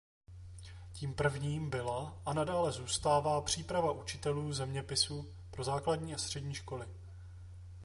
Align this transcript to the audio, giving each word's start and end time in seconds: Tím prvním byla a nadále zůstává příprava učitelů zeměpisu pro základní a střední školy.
Tím 0.93 1.13
prvním 1.13 1.69
byla 1.69 2.21
a 2.25 2.33
nadále 2.33 2.71
zůstává 2.71 3.41
příprava 3.41 3.91
učitelů 3.91 4.53
zeměpisu 4.53 5.35
pro 5.51 5.63
základní 5.63 6.15
a 6.15 6.17
střední 6.17 6.53
školy. 6.55 6.87